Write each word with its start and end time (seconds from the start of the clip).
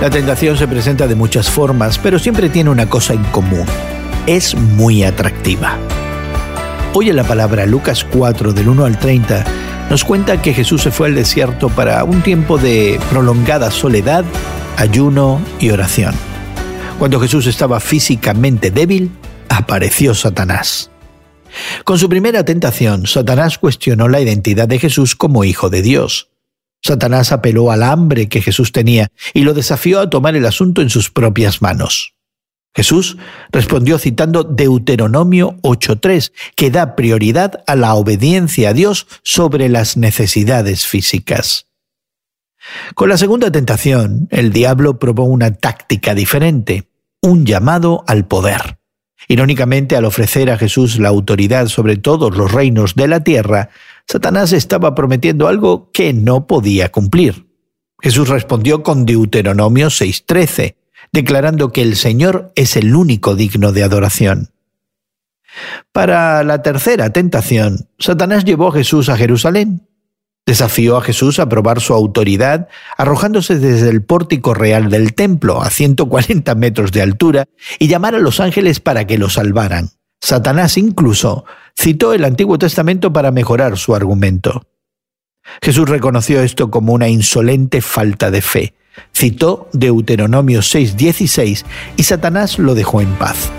La 0.00 0.08
tentación 0.08 0.56
se 0.56 0.66
presenta 0.66 1.06
de 1.06 1.14
muchas 1.14 1.50
formas, 1.50 1.98
pero 1.98 2.18
siempre 2.18 2.48
tiene 2.48 2.70
una 2.70 2.88
cosa 2.88 3.12
en 3.12 3.22
común. 3.24 3.66
Es 4.26 4.54
muy 4.54 5.04
atractiva. 5.04 5.76
Hoy 6.94 7.10
en 7.10 7.16
la 7.16 7.24
palabra 7.24 7.66
Lucas 7.66 8.06
4 8.10 8.54
del 8.54 8.70
1 8.70 8.86
al 8.86 8.98
30 8.98 9.44
nos 9.90 10.02
cuenta 10.02 10.40
que 10.40 10.54
Jesús 10.54 10.80
se 10.80 10.90
fue 10.90 11.08
al 11.08 11.14
desierto 11.14 11.68
para 11.68 12.02
un 12.04 12.22
tiempo 12.22 12.56
de 12.56 12.98
prolongada 13.10 13.70
soledad, 13.70 14.24
ayuno 14.78 15.38
y 15.58 15.68
oración. 15.68 16.14
Cuando 16.98 17.20
Jesús 17.20 17.46
estaba 17.46 17.78
físicamente 17.78 18.70
débil, 18.70 19.10
apareció 19.50 20.14
Satanás. 20.14 20.90
Con 21.84 21.98
su 21.98 22.08
primera 22.08 22.42
tentación, 22.42 23.06
Satanás 23.06 23.58
cuestionó 23.58 24.08
la 24.08 24.22
identidad 24.22 24.66
de 24.66 24.78
Jesús 24.78 25.14
como 25.14 25.44
hijo 25.44 25.68
de 25.68 25.82
Dios. 25.82 26.29
Satanás 26.82 27.32
apeló 27.32 27.70
al 27.70 27.82
hambre 27.82 28.28
que 28.28 28.42
Jesús 28.42 28.72
tenía 28.72 29.08
y 29.34 29.42
lo 29.42 29.54
desafió 29.54 30.00
a 30.00 30.10
tomar 30.10 30.36
el 30.36 30.46
asunto 30.46 30.82
en 30.82 30.90
sus 30.90 31.10
propias 31.10 31.62
manos. 31.62 32.14
Jesús 32.74 33.16
respondió 33.50 33.98
citando 33.98 34.44
Deuteronomio 34.44 35.56
8.3, 35.62 36.32
que 36.54 36.70
da 36.70 36.94
prioridad 36.94 37.64
a 37.66 37.74
la 37.74 37.94
obediencia 37.94 38.70
a 38.70 38.72
Dios 38.72 39.08
sobre 39.22 39.68
las 39.68 39.96
necesidades 39.96 40.86
físicas. 40.86 41.66
Con 42.94 43.08
la 43.08 43.16
segunda 43.16 43.50
tentación, 43.50 44.28
el 44.30 44.52
diablo 44.52 44.98
probó 44.98 45.24
una 45.24 45.54
táctica 45.54 46.14
diferente, 46.14 46.88
un 47.20 47.44
llamado 47.44 48.04
al 48.06 48.26
poder. 48.26 48.78
Irónicamente, 49.28 49.96
al 49.96 50.04
ofrecer 50.04 50.50
a 50.50 50.58
Jesús 50.58 50.98
la 50.98 51.08
autoridad 51.08 51.66
sobre 51.66 51.96
todos 51.96 52.36
los 52.36 52.52
reinos 52.52 52.94
de 52.94 53.08
la 53.08 53.22
tierra, 53.22 53.70
Satanás 54.10 54.52
estaba 54.52 54.96
prometiendo 54.96 55.46
algo 55.46 55.92
que 55.92 56.12
no 56.12 56.48
podía 56.48 56.90
cumplir. 56.90 57.46
Jesús 58.02 58.28
respondió 58.28 58.82
con 58.82 59.06
Deuteronomio 59.06 59.86
6:13, 59.86 60.74
declarando 61.12 61.70
que 61.70 61.82
el 61.82 61.94
Señor 61.94 62.50
es 62.56 62.74
el 62.76 62.96
único 62.96 63.36
digno 63.36 63.70
de 63.70 63.84
adoración. 63.84 64.50
Para 65.92 66.42
la 66.42 66.60
tercera 66.60 67.10
tentación, 67.10 67.88
Satanás 68.00 68.44
llevó 68.44 68.70
a 68.70 68.72
Jesús 68.72 69.08
a 69.10 69.16
Jerusalén. 69.16 69.86
Desafió 70.44 70.96
a 70.96 71.02
Jesús 71.02 71.38
a 71.38 71.48
probar 71.48 71.80
su 71.80 71.94
autoridad, 71.94 72.66
arrojándose 72.96 73.60
desde 73.60 73.90
el 73.90 74.02
pórtico 74.02 74.54
real 74.54 74.90
del 74.90 75.14
templo 75.14 75.62
a 75.62 75.70
140 75.70 76.52
metros 76.56 76.90
de 76.90 77.02
altura 77.02 77.44
y 77.78 77.86
llamar 77.86 78.16
a 78.16 78.18
los 78.18 78.40
ángeles 78.40 78.80
para 78.80 79.06
que 79.06 79.18
lo 79.18 79.30
salvaran. 79.30 79.90
Satanás 80.20 80.76
incluso 80.76 81.44
citó 81.78 82.12
el 82.12 82.24
Antiguo 82.24 82.58
Testamento 82.58 83.12
para 83.12 83.30
mejorar 83.30 83.78
su 83.78 83.94
argumento. 83.94 84.62
Jesús 85.62 85.88
reconoció 85.88 86.42
esto 86.42 86.70
como 86.70 86.92
una 86.92 87.08
insolente 87.08 87.80
falta 87.80 88.30
de 88.30 88.42
fe. 88.42 88.74
Citó 89.16 89.68
Deuteronomio 89.72 90.60
6:16 90.60 91.64
y 91.96 92.02
Satanás 92.02 92.58
lo 92.58 92.74
dejó 92.74 93.00
en 93.00 93.12
paz. 93.14 93.50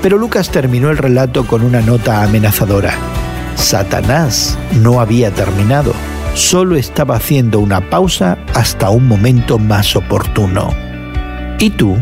Pero 0.00 0.18
Lucas 0.18 0.50
terminó 0.50 0.90
el 0.90 0.98
relato 0.98 1.46
con 1.46 1.62
una 1.62 1.80
nota 1.80 2.22
amenazadora. 2.22 2.94
Satanás 3.54 4.58
no 4.80 5.00
había 5.00 5.30
terminado, 5.32 5.92
solo 6.34 6.76
estaba 6.76 7.16
haciendo 7.16 7.60
una 7.60 7.90
pausa 7.90 8.38
hasta 8.54 8.90
un 8.90 9.06
momento 9.06 9.58
más 9.58 9.94
oportuno. 9.94 10.70
¿Y 11.58 11.70
tú? 11.70 11.96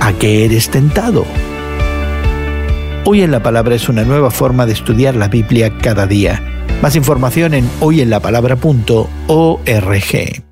¿A 0.00 0.12
qué 0.12 0.44
eres 0.44 0.68
tentado? 0.68 1.24
Hoy 3.08 3.22
en 3.22 3.30
la 3.30 3.40
Palabra 3.40 3.76
es 3.76 3.88
una 3.88 4.02
nueva 4.02 4.32
forma 4.32 4.66
de 4.66 4.72
estudiar 4.72 5.14
la 5.14 5.28
Biblia 5.28 5.78
cada 5.78 6.08
día. 6.08 6.42
Más 6.82 6.96
información 6.96 7.54
en 7.54 7.70
hoyenlapalabra.org. 7.78 10.45